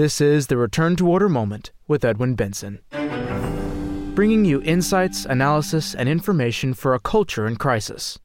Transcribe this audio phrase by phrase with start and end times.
[0.00, 2.80] This is the Return to Order Moment with Edwin Benson.
[4.14, 8.18] Bringing you insights, analysis, and information for a culture in crisis.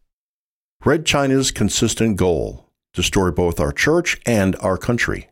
[0.86, 5.30] Red China's consistent goal destroy both our church and our country.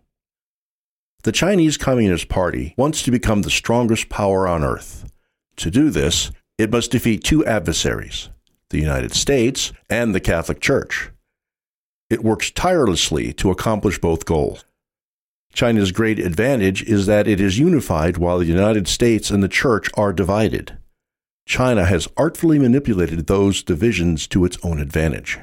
[1.24, 5.10] The Chinese Communist Party wants to become the strongest power on earth.
[5.56, 8.28] To do this, it must defeat two adversaries
[8.70, 11.10] the United States and the Catholic Church.
[12.10, 14.66] It works tirelessly to accomplish both goals.
[15.54, 19.88] China's great advantage is that it is unified while the United States and the Church
[19.96, 20.78] are divided.
[21.46, 25.38] China has artfully manipulated those divisions to its own advantage.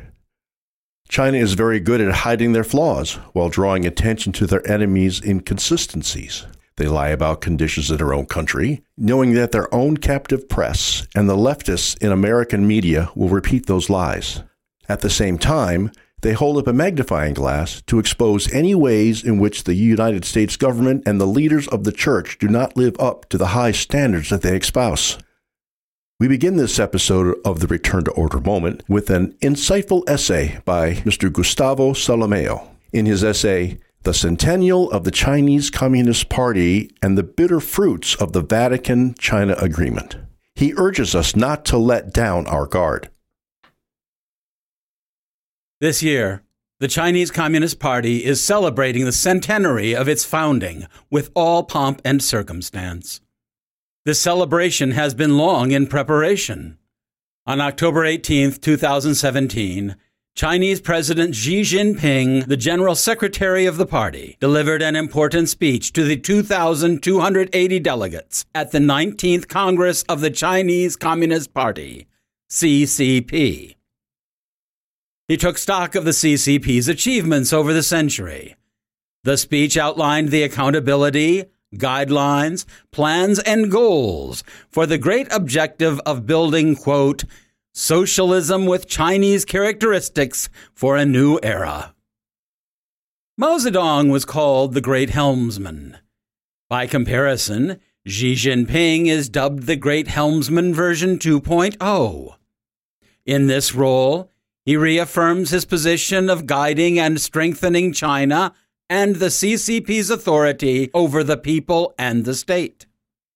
[1.09, 6.46] China is very good at hiding their flaws while drawing attention to their enemies' inconsistencies.
[6.77, 11.29] They lie about conditions in their own country, knowing that their own captive press and
[11.29, 14.42] the leftists in American media will repeat those lies.
[14.88, 15.92] At the same time,
[16.23, 20.56] they hold up a magnifying glass to expose any ways in which the United States
[20.56, 24.30] government and the leaders of the church do not live up to the high standards
[24.30, 25.18] that they espouse.
[26.18, 30.96] We begin this episode of the Return to Order moment with an insightful essay by
[30.96, 31.32] Mr.
[31.32, 32.68] Gustavo Solimeo.
[32.93, 38.32] In his essay, The Centennial of the Chinese Communist Party and the Bitter Fruits of
[38.34, 40.16] the Vatican China Agreement,
[40.55, 43.09] he urges us not to let down our guard.
[45.80, 46.42] This year,
[46.78, 52.22] the Chinese Communist Party is celebrating the centenary of its founding with all pomp and
[52.22, 53.22] circumstance.
[54.04, 56.76] This celebration has been long in preparation.
[57.46, 59.96] On October 18, 2017,
[60.34, 66.04] Chinese President Xi Jinping, the General Secretary of the party, delivered an important speech to
[66.04, 72.06] the 2,280 delegates at the 19th Congress of the Chinese Communist Party,
[72.50, 73.76] CCP.
[75.31, 78.56] He took stock of the CCP's achievements over the century.
[79.22, 81.44] The speech outlined the accountability,
[81.76, 87.22] guidelines, plans, and goals for the great objective of building, quote,
[87.72, 91.94] socialism with Chinese characteristics for a new era.
[93.38, 95.97] Mao Zedong was called the Great Helmsman.
[96.69, 102.34] By comparison, Xi Jinping is dubbed the Great Helmsman version 2.0.
[103.25, 104.32] In this role,
[104.70, 108.54] he reaffirms his position of guiding and strengthening China
[108.88, 112.86] and the CCP's authority over the people and the state.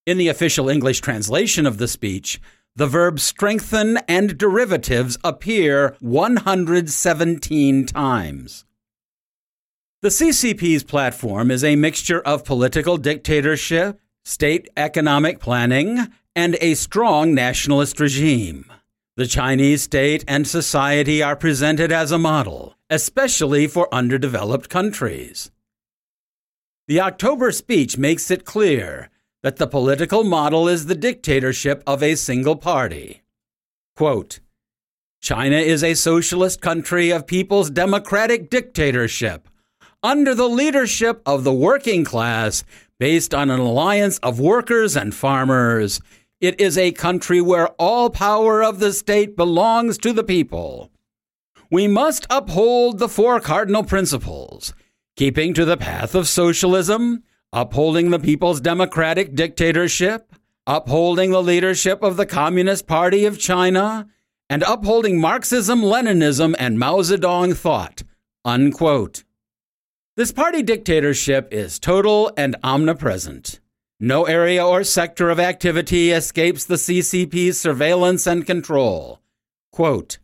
[0.06, 2.40] In the official English translation of the speech,
[2.76, 8.64] the verb strengthen and derivatives appear 117 times.
[10.02, 17.34] The CCP's platform is a mixture of political dictatorship, state economic planning, and a strong
[17.34, 18.70] nationalist regime.
[19.16, 25.52] The Chinese state and society are presented as a model, especially for underdeveloped countries.
[26.88, 29.10] The October speech makes it clear
[29.44, 33.22] that the political model is the dictatorship of a single party.
[33.94, 34.41] Quote,
[35.20, 39.48] China is a socialist country of people's democratic dictatorship
[40.02, 42.64] under the leadership of the working class
[42.98, 46.00] based on an alliance of workers and farmers
[46.47, 50.91] it is a country where all power of the state belongs to the people.
[51.71, 54.72] We must uphold the four cardinal principles
[55.16, 57.22] keeping to the path of socialism,
[57.53, 60.34] upholding the people's democratic dictatorship,
[60.66, 64.09] upholding the leadership of the Communist Party of China,
[64.50, 68.03] and upholding Marxism, Leninism, and Mao Zedong thought.
[68.44, 69.25] Unquote.
[70.16, 73.61] This party dictatorship is total and omnipresent.
[74.00, 79.21] No area or sector of activity escapes the CCP's surveillance and control.
[79.71, 80.19] Quote,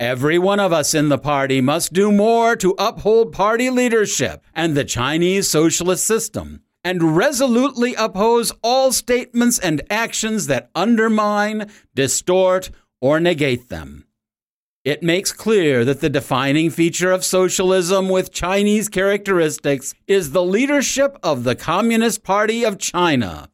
[0.00, 4.76] Every one of us in the party must do more to uphold party leadership and
[4.76, 12.70] the Chinese socialist system, and resolutely oppose all statements and actions that undermine, distort,
[13.00, 14.06] or negate them.
[14.84, 21.16] It makes clear that the defining feature of socialism with Chinese characteristics is the leadership
[21.22, 23.48] of the Communist Party of China.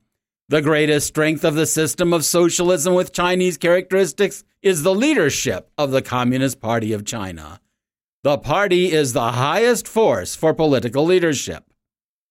[0.49, 5.91] The greatest strength of the system of socialism with Chinese characteristics is the leadership of
[5.91, 7.61] the Communist Party of China.
[8.25, 11.65] The party is the highest force for political leadership.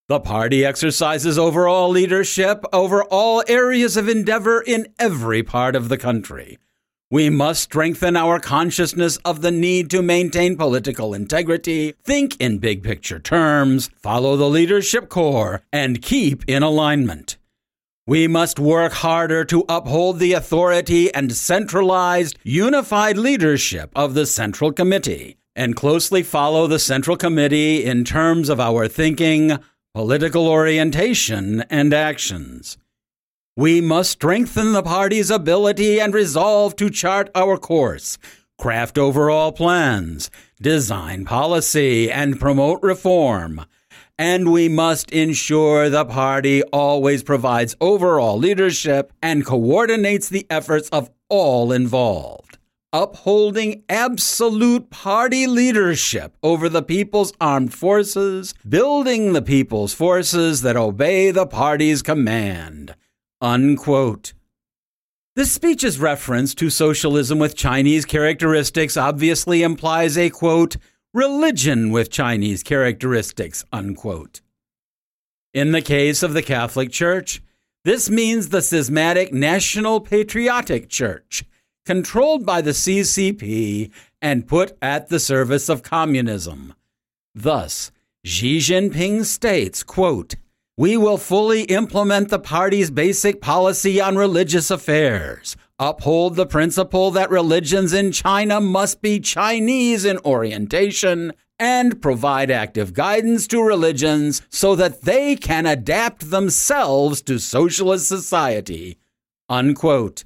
[0.07, 5.99] The party exercises overall leadership over all areas of endeavor in every part of the
[5.99, 6.57] country.
[7.09, 12.83] We must strengthen our consciousness of the need to maintain political integrity, think in big
[12.83, 17.37] picture terms, follow the leadership core, and keep in alignment.
[18.05, 24.73] We must work harder to uphold the authority and centralized, unified leadership of the Central
[24.73, 29.57] Committee, and closely follow the Central Committee in terms of our thinking,
[29.93, 32.77] political orientation, and actions.
[33.57, 38.19] We must strengthen the party's ability and resolve to chart our course,
[38.59, 40.29] craft overall plans,
[40.61, 43.65] design policy, and promote reform.
[44.15, 51.09] And we must ensure the party always provides overall leadership and coordinates the efforts of
[51.27, 52.59] all involved.
[52.93, 61.31] Upholding absolute party leadership over the people's armed forces, building the people's forces that obey
[61.31, 62.93] the party's command.
[63.41, 64.33] Unquote.
[65.35, 70.77] This speech's reference to socialism with Chinese characteristics obviously implies a quote,
[71.13, 74.41] religion with Chinese characteristics, unquote.
[75.53, 77.43] In the case of the Catholic Church,
[77.85, 81.43] this means the schismatic National Patriotic Church,
[81.85, 86.73] controlled by the CCP and put at the service of communism.
[87.35, 87.91] Thus,
[88.25, 90.35] Xi Jinping states, quote,
[90.77, 97.31] we will fully implement the party's basic policy on religious affairs, uphold the principle that
[97.31, 104.75] religions in China must be Chinese in orientation, and provide active guidance to religions so
[104.75, 108.99] that they can adapt themselves to socialist society.
[109.49, 110.25] Unquote.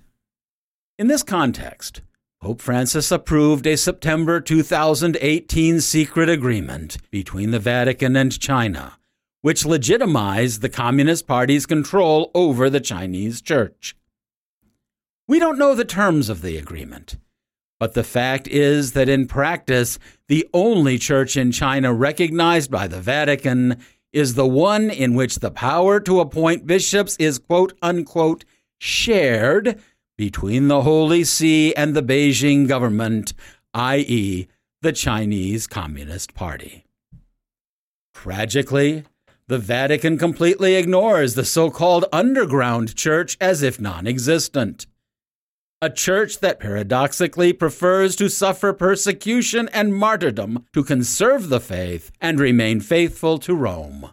[0.99, 2.01] In this context,
[2.41, 8.97] Pope Francis approved a September 2018 secret agreement between the Vatican and China
[9.41, 13.95] which legitimized the Communist Party's control over the Chinese church.
[15.27, 17.17] We don't know the terms of the agreement,
[17.79, 19.97] but the fact is that in practice,
[20.27, 23.77] the only church in China recognized by the Vatican
[24.13, 28.43] is the one in which the power to appoint bishops is quote unquote
[28.77, 29.79] shared
[30.17, 33.33] between the Holy See and the Beijing government,
[33.73, 34.47] i.e.,
[34.81, 36.85] the Chinese Communist Party.
[38.13, 39.05] Tragically,
[39.47, 44.87] the Vatican completely ignores the so called underground church as if non existent.
[45.81, 52.39] A church that paradoxically prefers to suffer persecution and martyrdom to conserve the faith and
[52.39, 54.11] remain faithful to Rome.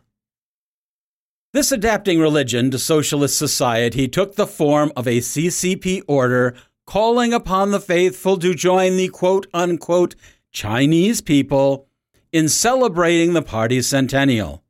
[1.53, 6.55] This adapting religion to socialist society took the form of a CCP order
[6.87, 10.15] calling upon the faithful to join the quote unquote
[10.53, 11.87] Chinese people
[12.33, 14.63] in celebrating the party's centennial.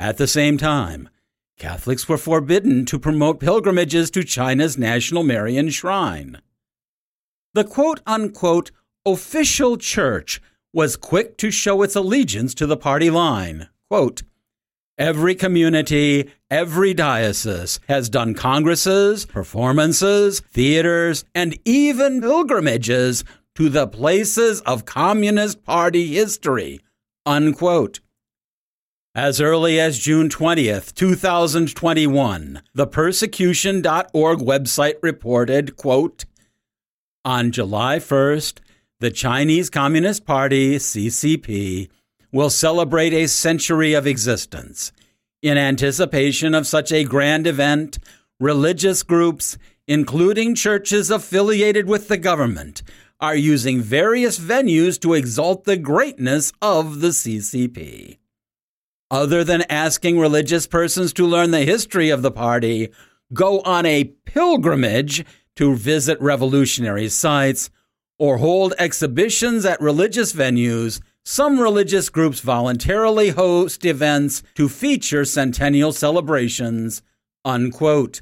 [0.00, 1.10] At the same time,
[1.58, 6.40] Catholics were forbidden to promote pilgrimages to China's National Marian Shrine.
[7.52, 8.70] The quote unquote
[9.04, 10.40] official church
[10.72, 13.68] was quick to show its allegiance to the party line.
[13.90, 14.22] Quote,
[14.96, 23.22] Every community, every diocese has done congresses, performances, theaters, and even pilgrimages
[23.56, 26.80] to the places of Communist Party history.
[27.26, 28.00] Unquote.
[29.14, 36.26] As early as June 20th, 2021, the persecution.org website reported, quote,
[37.24, 38.60] on July 1st,
[39.00, 41.88] the Chinese Communist Party, CCP,
[42.30, 44.92] will celebrate a century of existence.
[45.42, 47.98] In anticipation of such a grand event,
[48.38, 49.58] religious groups,
[49.88, 52.84] including churches affiliated with the government,
[53.18, 58.19] are using various venues to exalt the greatness of the CCP
[59.10, 62.88] other than asking religious persons to learn the history of the party,
[63.32, 65.24] go on a pilgrimage
[65.56, 67.70] to visit revolutionary sites,
[68.18, 75.92] or hold exhibitions at religious venues, some religious groups voluntarily host events to feature centennial
[75.92, 77.02] celebrations.
[77.44, 78.20] Unquote.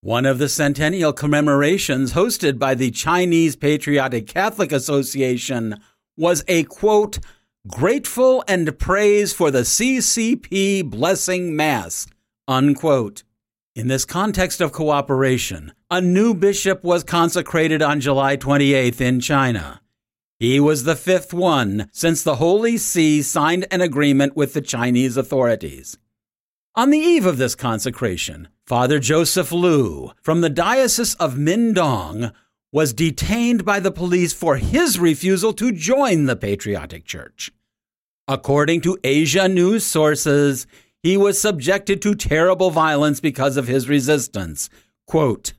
[0.00, 5.80] One of the centennial commemorations hosted by the Chinese Patriotic Catholic Association
[6.16, 7.18] was a quote,
[7.66, 12.06] grateful and praise for the CCP blessing Mass.
[12.46, 13.22] Unquote.
[13.74, 19.80] In this context of cooperation, a new bishop was consecrated on July 28th in China.
[20.38, 25.16] He was the fifth one since the Holy See signed an agreement with the Chinese
[25.16, 25.96] authorities.
[26.76, 32.32] On the eve of this consecration, Father Joseph Liu from the Diocese of Mindong
[32.74, 37.52] was detained by the police for his refusal to join the Patriotic Church.
[38.26, 40.66] According to Asia News sources,
[41.00, 44.70] he was subjected to terrible violence because of his resistance.
[45.06, 45.52] Quote,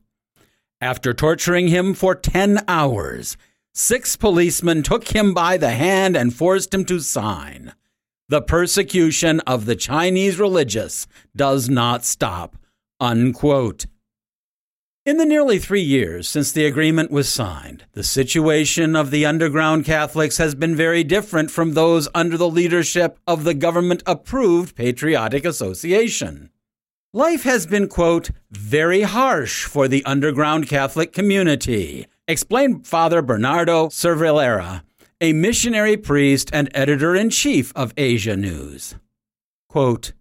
[0.81, 3.37] after torturing him for 10 hours,
[3.73, 7.73] six policemen took him by the hand and forced him to sign.
[8.27, 12.57] The persecution of the Chinese religious does not stop.
[12.99, 13.85] Unquote.
[15.05, 19.85] In the nearly three years since the agreement was signed, the situation of the underground
[19.85, 25.45] Catholics has been very different from those under the leadership of the government approved Patriotic
[25.45, 26.49] Association.
[27.13, 34.81] Life has been, quote, very harsh for the underground Catholic community, explained Father Bernardo Cervellera,
[35.21, 38.95] a missionary priest and editor in chief of Asia News.
[39.69, 40.13] Quote,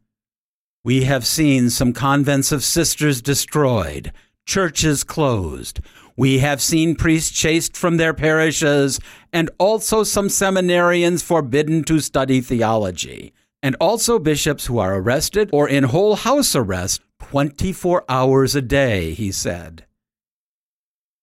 [0.84, 4.12] We have seen some convents of sisters destroyed
[4.46, 5.80] churches closed.
[6.16, 9.00] We have seen priests chased from their parishes,
[9.32, 13.32] and also some seminarians forbidden to study theology,
[13.62, 19.12] and also bishops who are arrested or in whole house arrest 24 hours a day,
[19.12, 19.86] he said.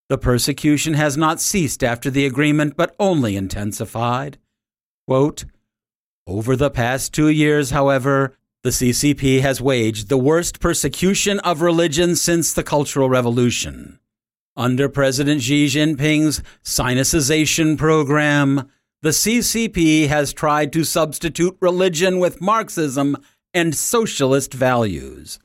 [0.09, 4.37] The persecution has not ceased after the agreement, but only intensified.
[5.07, 5.45] Quote,
[6.27, 12.15] Over the past two years, however, the CCP has waged the worst persecution of religion
[12.15, 13.99] since the Cultural Revolution.
[14.55, 18.69] Under President Xi Jinping's Sinicization program,
[19.01, 23.17] the CCP has tried to substitute religion with Marxism
[23.51, 25.39] and socialist values.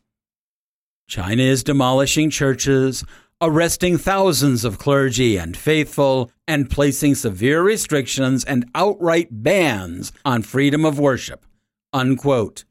[1.09, 3.03] China is demolishing churches,
[3.41, 10.85] arresting thousands of clergy and faithful, and placing severe restrictions and outright bans on freedom
[10.85, 11.47] of worship.
[11.95, 12.65] Unquote.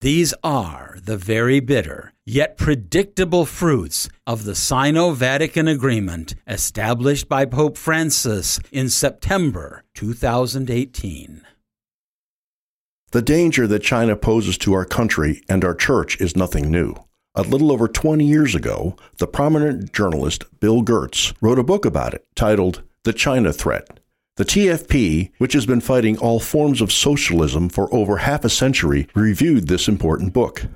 [0.00, 7.46] These are the very bitter, yet predictable fruits of the Sino Vatican Agreement established by
[7.46, 11.42] Pope Francis in September 2018.
[13.12, 16.94] The danger that China poses to our country and our church is nothing new.
[17.36, 22.12] A little over 20 years ago, the prominent journalist Bill Gertz wrote a book about
[22.12, 24.00] it titled The China Threat
[24.36, 29.06] the TFP, which has been fighting all forms of socialism for over half a century,
[29.14, 30.66] reviewed this important book.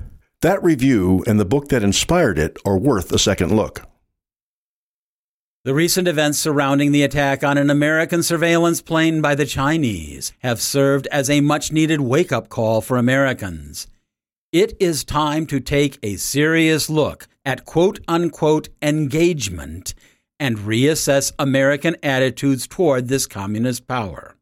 [0.43, 3.83] That review and the book that inspired it are worth a second look.
[5.65, 10.62] The recent events surrounding the attack on an American surveillance plane by the Chinese have
[10.62, 13.88] served as a much needed wake up call for Americans.
[14.53, 19.95] It is time to take a serious look at quote unquote engagement
[20.40, 24.37] and reassess American attitudes toward this communist power.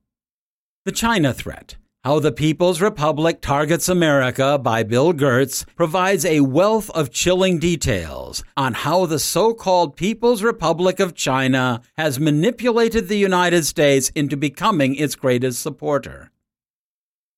[0.84, 6.90] The China Threat How the People's Republic Targets America by Bill Gertz provides a wealth
[6.90, 13.18] of chilling details on how the so called People's Republic of China has manipulated the
[13.18, 16.30] United States into becoming its greatest supporter.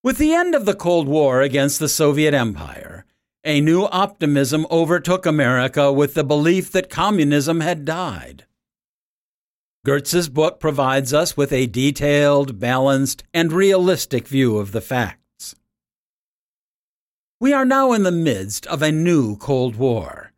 [0.03, 3.05] With the end of the Cold War against the Soviet Empire,
[3.43, 8.45] a new optimism overtook America with the belief that communism had died.
[9.85, 15.55] Gertz's book provides us with a detailed, balanced, and realistic view of the facts.
[17.39, 20.33] We are now in the midst of a new Cold War.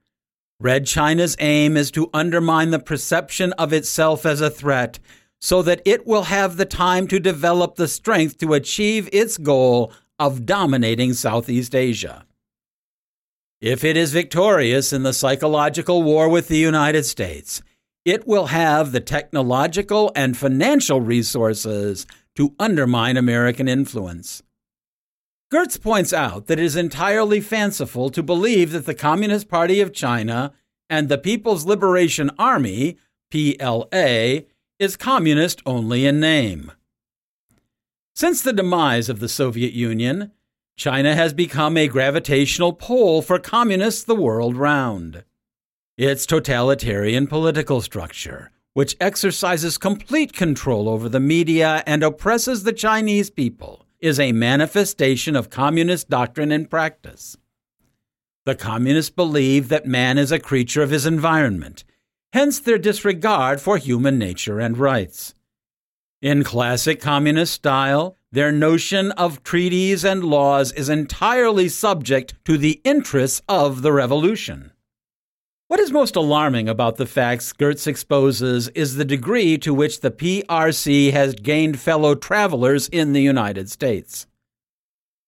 [0.60, 5.00] Red China's aim is to undermine the perception of itself as a threat
[5.40, 9.92] so that it will have the time to develop the strength to achieve its goal
[10.20, 12.28] of dominating Southeast Asia.
[13.60, 17.64] If it is victorious in the psychological war with the United States,
[18.06, 24.42] it will have the technological and financial resources to undermine American influence.
[25.54, 29.94] Gertz points out that it is entirely fanciful to believe that the Communist Party of
[29.94, 30.54] China
[30.90, 32.98] and the People's Liberation Army,
[33.30, 34.46] PLA,
[34.80, 36.72] is communist only in name.
[38.16, 40.32] Since the demise of the Soviet Union,
[40.78, 45.24] China has become a gravitational pole for communists the world round.
[46.02, 53.30] Its totalitarian political structure, which exercises complete control over the media and oppresses the Chinese
[53.30, 57.38] people, is a manifestation of communist doctrine and practice.
[58.46, 61.84] The communists believe that man is a creature of his environment,
[62.34, 65.36] hence their disregard for human nature and rights.
[66.20, 72.82] In classic communist style, their notion of treaties and laws is entirely subject to the
[72.84, 74.72] interests of the revolution.
[75.72, 80.12] What is most alarming about the facts Gertz exposes is the degree to which the
[80.12, 84.28] PRC has gained fellow travelers in the United States.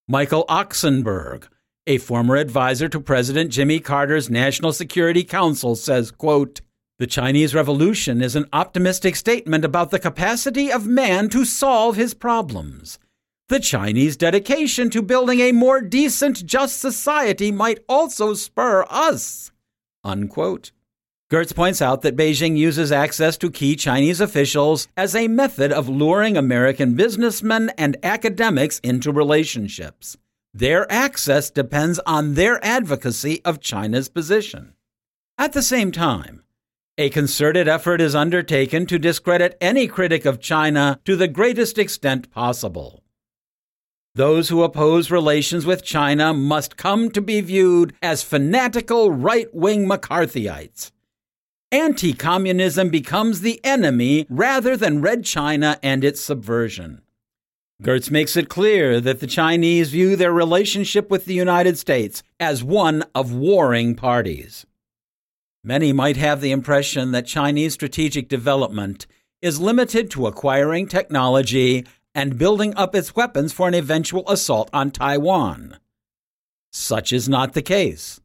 [0.05, 1.47] Michael Oksenberg,
[1.87, 6.59] a former advisor to President Jimmy Carter's National Security Council, says, quote,
[6.99, 12.13] The Chinese Revolution is an optimistic statement about the capacity of man to solve his
[12.13, 12.99] problems.
[13.47, 19.52] The Chinese dedication to building a more decent, just society might also spur us
[20.03, 20.71] Unquote.
[21.31, 25.89] Gertz points out that Beijing uses access to key Chinese officials as a method of
[25.89, 30.15] luring American businessmen and academics into relationships.
[30.53, 34.73] Their access depends on their advocacy of China's position.
[35.37, 36.43] At the same time,
[36.95, 42.29] a concerted effort is undertaken to discredit any critic of China to the greatest extent
[42.29, 43.02] possible.
[44.15, 49.87] Those who oppose relations with China must come to be viewed as fanatical right wing
[49.87, 50.91] McCarthyites.
[51.71, 57.01] Anti communism becomes the enemy rather than Red China and its subversion.
[57.81, 62.63] Gertz makes it clear that the Chinese view their relationship with the United States as
[62.63, 64.67] one of warring parties.
[65.63, 69.07] Many might have the impression that Chinese strategic development
[69.41, 71.83] is limited to acquiring technology
[72.15, 75.77] and building up its weapons for an eventual assault on Taiwan.
[76.71, 78.19] Such is not the case.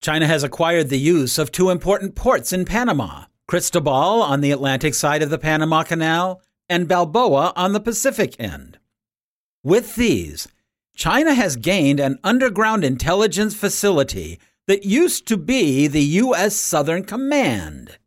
[0.00, 4.94] China has acquired the use of two important ports in Panama Cristobal on the Atlantic
[4.94, 8.78] side of the Panama Canal and Balboa on the Pacific end.
[9.62, 10.48] With these,
[10.94, 16.56] China has gained an underground intelligence facility that used to be the U.S.
[16.56, 17.98] Southern Command.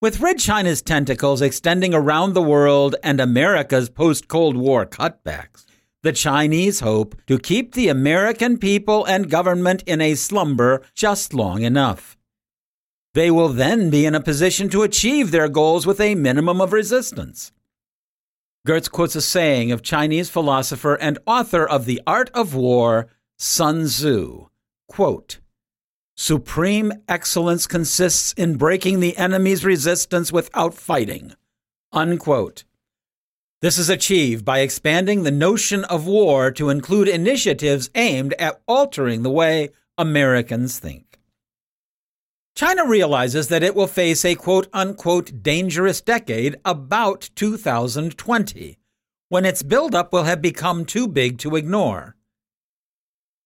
[0.00, 5.66] With Red China's tentacles extending around the world and America's post Cold War cutbacks,
[6.04, 11.62] the Chinese hope to keep the American people and government in a slumber just long
[11.62, 12.16] enough.
[13.14, 16.72] They will then be in a position to achieve their goals with a minimum of
[16.72, 17.50] resistance.
[18.68, 23.86] Gertz quotes a saying of Chinese philosopher and author of The Art of War, Sun
[23.86, 24.46] Tzu.
[24.86, 25.40] Quote,
[26.20, 31.32] Supreme excellence consists in breaking the enemy's resistance without fighting.
[31.92, 32.64] Unquote.
[33.62, 39.22] This is achieved by expanding the notion of war to include initiatives aimed at altering
[39.22, 41.20] the way Americans think.
[42.56, 48.76] China realizes that it will face a quote unquote dangerous decade about 2020,
[49.28, 52.16] when its buildup will have become too big to ignore.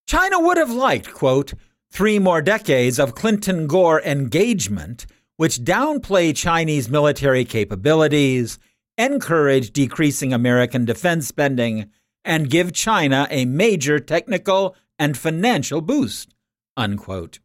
[0.06, 1.52] China would have liked, quote,
[1.92, 5.04] three more decades of Clinton Gore engagement,
[5.36, 8.58] which downplay Chinese military capabilities,
[8.96, 11.90] encourage decreasing American defense spending,
[12.24, 16.34] and give China a major technical and financial boost.
[16.76, 17.40] Unquote.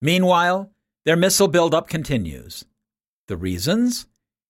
[0.00, 0.70] Meanwhile,
[1.04, 2.64] their missile buildup continues.
[3.28, 4.06] The reasons?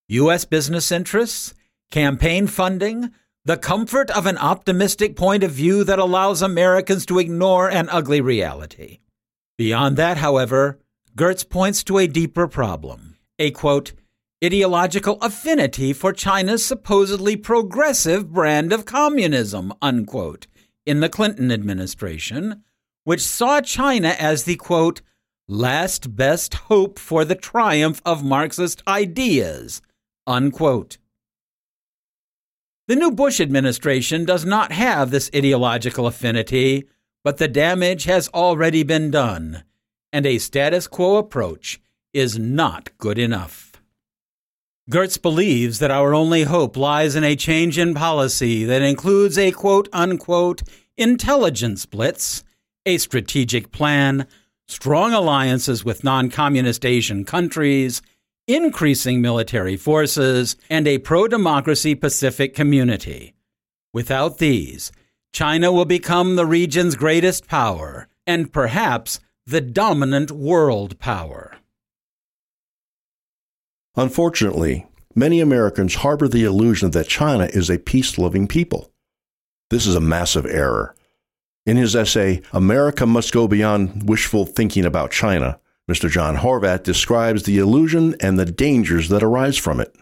[0.08, 0.44] U.S.
[0.44, 1.54] business interests,
[1.90, 3.10] campaign funding,
[3.44, 8.20] the comfort of an optimistic point of view that allows Americans to ignore an ugly
[8.20, 9.00] reality.
[9.58, 10.78] Beyond that, however,
[11.16, 13.92] Gertz points to a deeper problem a quote,
[14.44, 20.46] ideological affinity for China's supposedly progressive brand of communism, unquote,
[20.86, 22.62] in the Clinton administration,
[23.04, 25.02] which saw China as the quote,
[25.48, 29.82] last best hope for the triumph of Marxist ideas,
[30.26, 30.98] unquote.
[32.86, 36.86] The new Bush administration does not have this ideological affinity,
[37.22, 39.64] but the damage has already been done,
[40.12, 41.80] and a status quo approach
[42.12, 43.72] is not good enough.
[44.90, 49.50] Gertz believes that our only hope lies in a change in policy that includes a
[49.50, 50.62] quote unquote
[50.98, 52.44] intelligence blitz,
[52.84, 54.26] a strategic plan,
[54.68, 58.02] strong alliances with non communist Asian countries,
[58.46, 63.34] increasing military forces, and a pro democracy Pacific community.
[63.92, 64.92] Without these,
[65.32, 71.56] China will become the region's greatest power and perhaps the dominant world power.
[73.96, 78.90] Unfortunately, many Americans harbor the illusion that China is a peace loving people.
[79.70, 80.94] This is a massive error.
[81.66, 85.58] In his essay, America Must Go Beyond Wishful Thinking About China,
[85.90, 86.10] Mr.
[86.10, 89.94] John Horvat describes the illusion and the dangers that arise from it.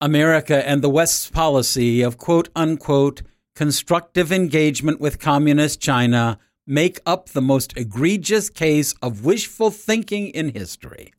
[0.00, 3.22] America and the West's policy of quote unquote
[3.54, 10.50] constructive engagement with Communist China make up the most egregious case of wishful thinking in
[10.50, 11.14] history.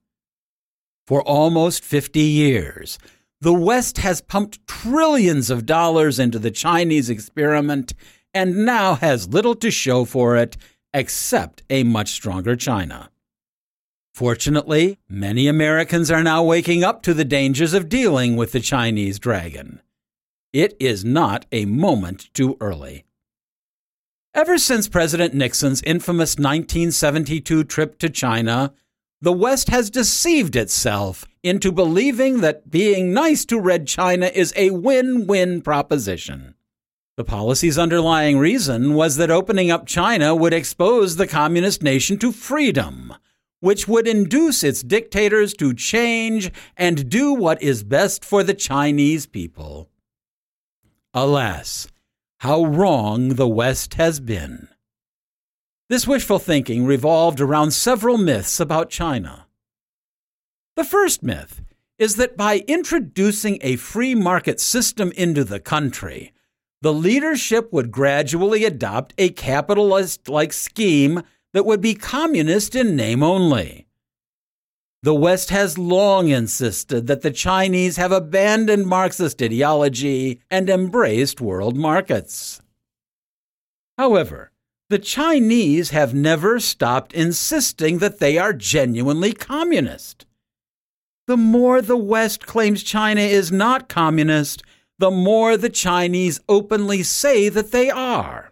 [1.07, 2.99] For almost 50 years,
[3.39, 7.93] the West has pumped trillions of dollars into the Chinese experiment
[8.33, 10.57] and now has little to show for it
[10.97, 13.11] except a much stronger China.
[14.15, 19.19] Fortunately, many Americans are now waking up to the dangers of dealing with the Chinese
[19.19, 19.79] dragon.
[20.51, 23.05] It is not a moment too early.
[24.33, 28.73] Ever since President Nixon's infamous 1972 trip to China,
[29.21, 34.71] the West has deceived itself into believing that being nice to Red China is a
[34.71, 36.55] win win proposition.
[37.17, 42.31] The policy's underlying reason was that opening up China would expose the communist nation to
[42.31, 43.11] freedom,
[43.59, 49.25] which would induce its dictators to change and do what is best for the Chinese
[49.25, 49.89] people.
[51.11, 51.87] Alas,
[52.41, 54.67] how wrong the West has been.
[55.89, 59.47] This wishful thinking revolved around several myths about China.
[60.75, 61.63] The first myth
[61.97, 66.31] is that by introducing a free market system into the country,
[66.81, 73.23] the leadership would gradually adopt a capitalist like scheme that would be communist in name
[73.23, 73.87] only.
[75.03, 81.77] The West has long insisted that the Chinese have abandoned Marxist ideology and embraced world
[81.77, 82.61] markets.
[83.97, 84.51] However,
[84.89, 90.25] the Chinese have never stopped insisting that they are genuinely communist.
[91.27, 94.63] The more the West claims China is not communist,
[94.99, 98.51] the more the Chinese openly say that they are.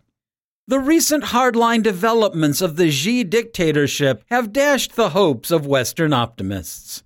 [0.67, 7.03] The recent hardline developments of the Xi dictatorship have dashed the hopes of Western optimists.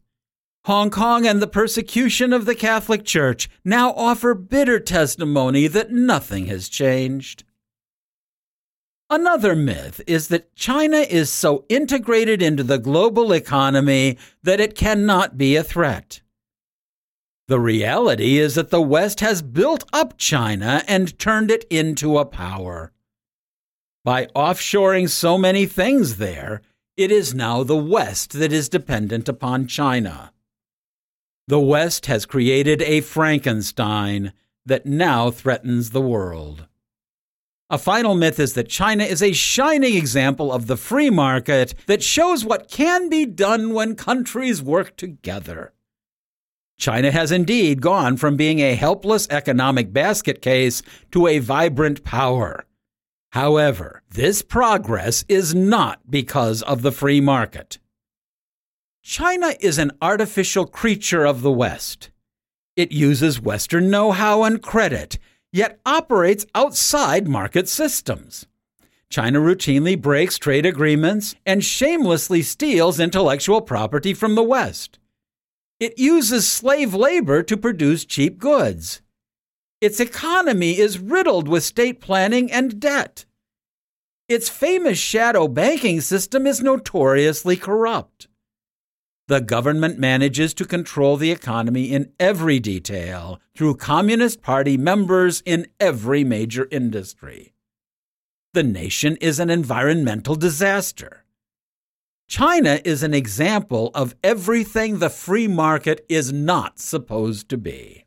[0.65, 6.45] Hong Kong and the persecution of the Catholic Church now offer bitter testimony that nothing
[6.47, 7.43] has changed.
[9.10, 15.38] Another myth is that China is so integrated into the global economy that it cannot
[15.38, 16.21] be a threat.
[17.49, 22.23] The reality is that the West has built up China and turned it into a
[22.23, 22.91] power.
[24.05, 26.62] By offshoring so many things there,
[26.95, 30.31] it is now the West that is dependent upon China.
[31.47, 34.31] The West has created a Frankenstein
[34.67, 36.67] that now threatens the world.
[37.71, 42.03] A final myth is that China is a shining example of the free market that
[42.03, 45.73] shows what can be done when countries work together.
[46.79, 52.65] China has indeed gone from being a helpless economic basket case to a vibrant power.
[53.33, 57.77] However, this progress is not because of the free market.
[59.03, 62.11] China is an artificial creature of the West.
[62.75, 65.19] It uses Western know how and credit,
[65.51, 68.45] yet operates outside market systems.
[69.09, 74.98] China routinely breaks trade agreements and shamelessly steals intellectual property from the West.
[75.79, 79.01] It uses slave labor to produce cheap goods.
[79.79, 83.25] Its economy is riddled with state planning and debt.
[84.27, 88.27] Its famous shadow banking system is notoriously corrupt.
[89.29, 95.67] The government manages to control the economy in every detail through Communist Party members in
[95.79, 97.53] every major industry.
[98.53, 101.25] The nation is an environmental disaster.
[102.29, 108.05] China is an example of everything the free market is not supposed to be.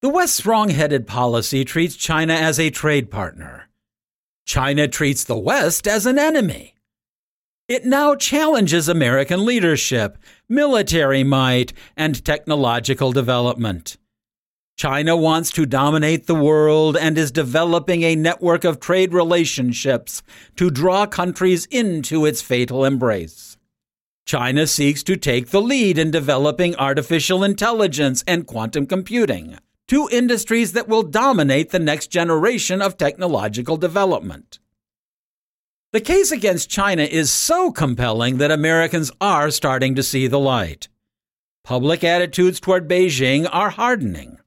[0.00, 3.68] The West's wrong headed policy treats China as a trade partner.
[4.46, 6.74] China treats the West as an enemy.
[7.68, 10.16] It now challenges American leadership,
[10.48, 13.98] military might, and technological development.
[14.76, 20.22] China wants to dominate the world and is developing a network of trade relationships
[20.54, 23.56] to draw countries into its fatal embrace.
[24.26, 29.56] China seeks to take the lead in developing artificial intelligence and quantum computing,
[29.88, 34.58] two industries that will dominate the next generation of technological development.
[35.92, 40.88] The case against China is so compelling that Americans are starting to see the light.
[41.64, 44.38] Public attitudes toward Beijing are hardening.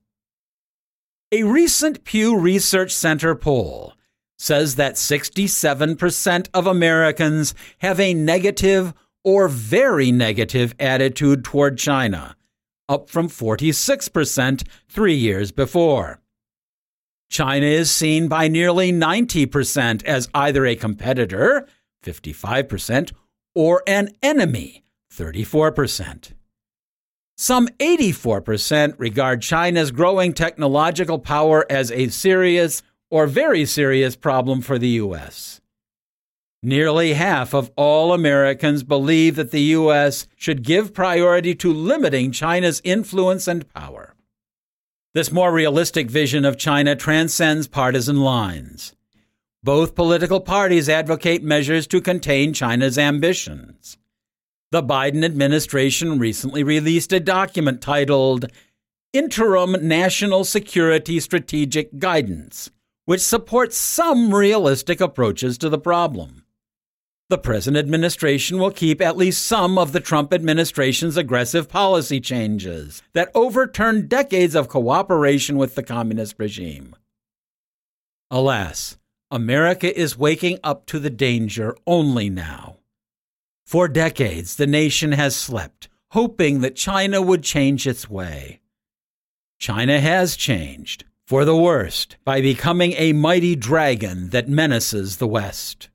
[1.31, 3.93] A recent Pew Research Center poll
[4.39, 12.35] says that 67% of Americans have a negative or very negative attitude toward China,
[12.87, 16.19] up from 46% three years before.
[17.29, 21.67] China is seen by nearly 90% as either a competitor,
[22.03, 23.11] 55%,
[23.53, 26.31] or an enemy, 34%.
[27.41, 34.77] Some 84% regard China's growing technological power as a serious or very serious problem for
[34.77, 35.61] the U.S.
[36.61, 40.27] Nearly half of all Americans believe that the U.S.
[40.35, 44.15] should give priority to limiting China's influence and power.
[45.13, 48.93] This more realistic vision of China transcends partisan lines.
[49.63, 53.97] Both political parties advocate measures to contain China's ambitions.
[54.71, 58.45] The Biden administration recently released a document titled
[59.13, 62.69] Interim National Security Strategic Guidance,
[63.05, 66.45] which supports some realistic approaches to the problem.
[67.29, 73.01] The present administration will keep at least some of the Trump administration's aggressive policy changes
[73.13, 76.95] that overturned decades of cooperation with the communist regime.
[78.29, 78.97] Alas,
[79.31, 82.78] America is waking up to the danger only now.
[83.69, 88.61] For decades, the nation has slept, hoping that China would change its way.
[89.59, 95.91] China has changed, for the worst, by becoming a mighty dragon that menaces the West.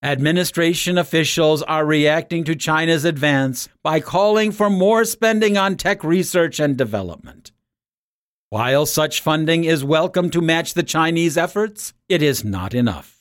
[0.00, 6.60] Administration officials are reacting to China's advance by calling for more spending on tech research
[6.60, 7.50] and development.
[8.50, 13.13] While such funding is welcome to match the Chinese efforts, it is not enough.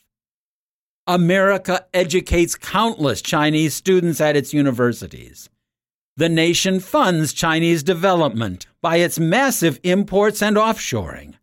[1.06, 5.50] America educates countless Chinese students at its universities.
[6.16, 11.34] The nation funds Chinese development by its massive imports and offshoring.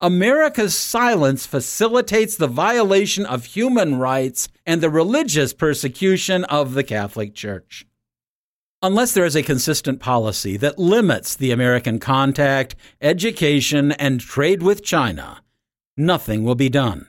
[0.00, 7.32] America's silence facilitates the violation of human rights and the religious persecution of the Catholic
[7.32, 7.86] Church.
[8.82, 14.82] Unless there is a consistent policy that limits the American contact, education, and trade with
[14.82, 15.42] China,
[15.96, 17.06] nothing will be done.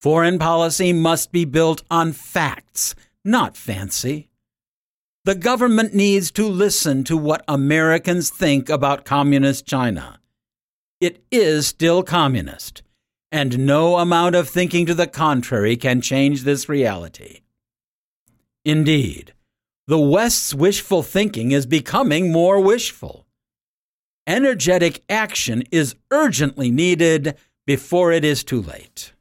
[0.00, 4.28] Foreign policy must be built on facts, not fancy.
[5.24, 10.20] The government needs to listen to what Americans think about Communist China
[11.00, 12.82] it is still communist,
[13.32, 17.40] and no amount of thinking to the contrary can change this reality.
[18.64, 19.32] Indeed,
[19.86, 23.26] the West's wishful thinking is becoming more wishful.
[24.26, 27.34] Energetic action is urgently needed
[27.66, 29.12] before it is too late.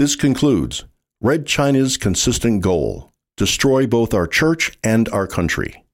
[0.00, 0.86] This concludes
[1.20, 5.84] Red China's consistent goal destroy both our church and our country.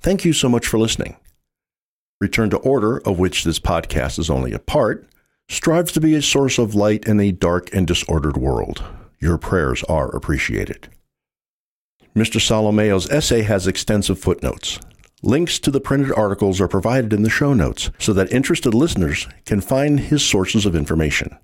[0.00, 1.14] Thank you so much for listening.
[2.20, 5.08] Return to Order, of which this podcast is only a part,
[5.48, 8.82] strives to be a source of light in a dark and disordered world.
[9.20, 10.88] Your prayers are appreciated.
[12.16, 12.40] Mr.
[12.40, 14.80] Solimeo's essay has extensive footnotes.
[15.22, 19.28] Links to the printed articles are provided in the show notes so that interested listeners
[19.44, 21.38] can find his sources of information.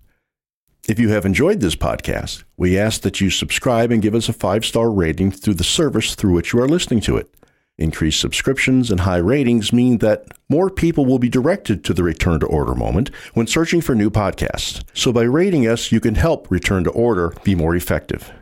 [0.89, 4.33] If you have enjoyed this podcast, we ask that you subscribe and give us a
[4.33, 7.29] five star rating through the service through which you are listening to it.
[7.77, 12.41] Increased subscriptions and high ratings mean that more people will be directed to the Return
[12.41, 14.83] to Order moment when searching for new podcasts.
[14.95, 18.33] So by rating us, you can help Return to Order be more effective.